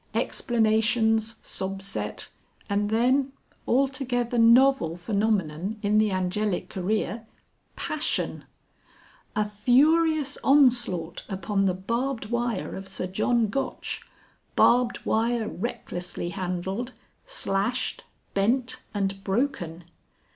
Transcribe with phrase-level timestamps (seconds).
[0.15, 2.27] Explanations sob set,
[2.67, 3.33] and then
[3.67, 7.27] altogether novel phenomenon in the Angelic career
[7.75, 8.45] passion.
[9.35, 14.01] A furious onslaught upon the barbed wire of Sir John Gotch,
[14.55, 16.93] barbed wire recklessly handled,
[17.27, 19.83] slashed, bent and broken.